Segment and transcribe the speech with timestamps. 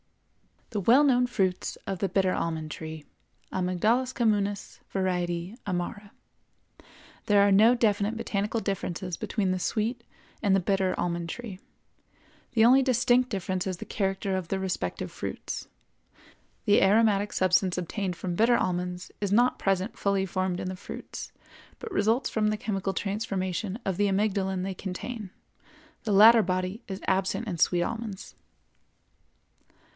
[0.71, 3.05] The well known fruits of the bitter almond tree
[3.51, 5.05] (Amygdalus communis, var.
[5.67, 6.11] amara).
[7.27, 10.03] There are no definite botanical differences between the sweet
[10.41, 11.59] and the bitter almond tree.
[12.53, 15.67] The only distinct difference is the character of the respective fruits.
[16.65, 21.31] The aromatic substance obtained from bitter almonds is not present fully formed in the fruits,
[21.77, 25.29] but results from the chemical transformation of the amygdalin they contain;
[26.05, 28.33] the latter body is absent in sweet almonds.